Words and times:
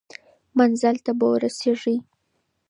منزل 0.57 0.95
ته 1.05 1.11
به 1.19 1.25
ورسیږئ. 1.31 1.97